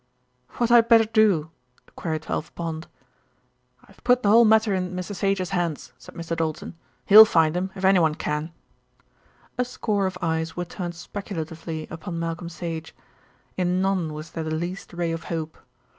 "What'd 0.57 0.75
I 0.75 0.81
better 0.81 1.03
do?" 1.05 1.51
queried 1.95 2.25
Alf 2.27 2.55
Pond. 2.55 2.87
"I've 3.87 4.03
put 4.03 4.23
the 4.23 4.29
whole 4.31 4.45
matter 4.45 4.73
in 4.73 4.95
Mr. 4.95 5.13
Sage's 5.13 5.51
hands," 5.51 5.93
said 5.99 6.15
Mr. 6.15 6.35
Doulton. 6.35 6.73
"He'll 7.05 7.23
find 7.23 7.55
him, 7.55 7.69
if 7.75 7.85
anyone 7.85 8.15
can." 8.15 8.51
A 9.59 9.63
score 9.63 10.07
of 10.07 10.17
eyes 10.19 10.55
were 10.55 10.65
turned 10.65 10.95
speculatively 10.95 11.85
upon 11.91 12.17
Malcolm 12.19 12.49
Sage. 12.49 12.95
In 13.57 13.79
none 13.79 14.11
was 14.11 14.31
there 14.31 14.43
the 14.43 14.49
least 14.49 14.91
ray 14.91 15.11
of 15.11 15.25
hope. 15.25 15.55